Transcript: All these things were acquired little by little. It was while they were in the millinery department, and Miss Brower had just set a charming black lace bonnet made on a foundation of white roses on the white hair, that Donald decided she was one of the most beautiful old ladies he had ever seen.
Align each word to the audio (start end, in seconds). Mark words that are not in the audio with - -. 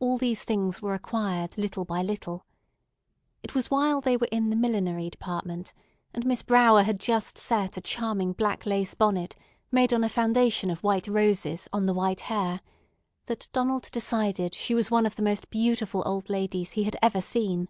All 0.00 0.18
these 0.18 0.42
things 0.42 0.82
were 0.82 0.92
acquired 0.92 1.56
little 1.56 1.84
by 1.84 2.02
little. 2.02 2.44
It 3.44 3.54
was 3.54 3.70
while 3.70 4.00
they 4.00 4.16
were 4.16 4.26
in 4.32 4.50
the 4.50 4.56
millinery 4.56 5.08
department, 5.08 5.72
and 6.12 6.26
Miss 6.26 6.42
Brower 6.42 6.82
had 6.82 6.98
just 6.98 7.38
set 7.38 7.76
a 7.76 7.80
charming 7.80 8.32
black 8.32 8.66
lace 8.66 8.94
bonnet 8.94 9.36
made 9.70 9.92
on 9.92 10.02
a 10.02 10.08
foundation 10.08 10.68
of 10.68 10.82
white 10.82 11.06
roses 11.06 11.68
on 11.72 11.86
the 11.86 11.94
white 11.94 12.22
hair, 12.22 12.60
that 13.26 13.46
Donald 13.52 13.88
decided 13.92 14.52
she 14.52 14.74
was 14.74 14.90
one 14.90 15.06
of 15.06 15.14
the 15.14 15.22
most 15.22 15.48
beautiful 15.48 16.02
old 16.04 16.28
ladies 16.28 16.72
he 16.72 16.82
had 16.82 16.96
ever 17.00 17.20
seen. 17.20 17.68